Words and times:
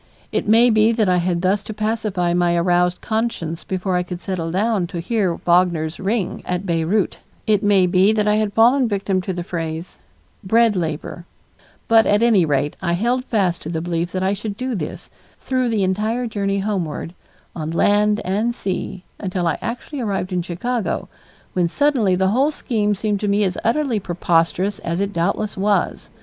It 0.31 0.47
may 0.47 0.71
be 0.71 0.91
that 0.93 1.07
I 1.07 1.17
had 1.17 1.43
thus 1.43 1.61
to 1.61 1.75
pacify 1.75 2.33
my 2.33 2.55
aroused 2.55 3.01
conscience 3.01 3.63
before 3.63 3.95
I 3.97 4.01
could 4.01 4.19
settle 4.19 4.49
down 4.49 4.87
to 4.87 4.99
hear 4.99 5.35
Wagner's 5.45 5.99
"Ring" 5.99 6.41
at 6.43 6.65
Beyreuth; 6.65 7.17
it 7.45 7.61
may 7.61 7.85
be 7.85 8.11
that 8.11 8.27
I 8.27 8.37
had 8.37 8.51
fallen 8.53 8.85
a 8.85 8.87
victim 8.87 9.21
to 9.21 9.31
the 9.31 9.43
phrase, 9.43 9.99
"bread 10.43 10.75
labor"; 10.75 11.25
but 11.87 12.07
at 12.07 12.23
any 12.23 12.45
rate 12.45 12.75
I 12.81 12.93
held 12.93 13.25
fast 13.25 13.61
to 13.61 13.69
the 13.69 13.79
belief 13.79 14.11
that 14.13 14.23
I 14.23 14.33
should 14.33 14.57
do 14.57 14.73
this, 14.73 15.11
through 15.39 15.69
the 15.69 15.83
entire 15.83 16.25
journey 16.25 16.57
homeward, 16.61 17.13
on 17.55 17.69
land 17.69 18.21
and 18.25 18.55
sea, 18.55 19.03
until 19.19 19.45
I 19.45 19.59
actually 19.61 20.01
arrived 20.01 20.33
in 20.33 20.41
Chicago 20.41 21.09
when 21.53 21.69
suddenly 21.69 22.15
the 22.15 22.29
whole 22.29 22.49
scheme 22.49 22.95
seemed 22.95 23.19
to 23.19 23.27
me 23.27 23.43
as 23.43 23.55
utterly 23.63 23.99
preposterous 23.99 24.79
as 24.79 24.99
it 24.99 25.13
doubtless 25.13 25.55
was. 25.55 26.09